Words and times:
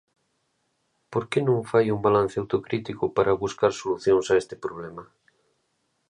¿Por 1.11 1.23
que 1.29 1.39
non 1.47 1.59
fai 1.71 1.85
un 1.95 1.99
balance 2.07 2.37
autocrítico 2.39 3.03
para 3.15 3.39
buscar 3.43 3.71
solucións 3.81 4.25
a 4.29 4.35
este 4.41 4.55
problema? 4.63 5.03